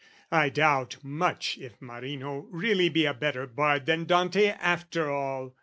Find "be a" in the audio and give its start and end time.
2.89-3.13